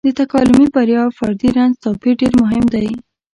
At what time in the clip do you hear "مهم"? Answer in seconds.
2.41-2.65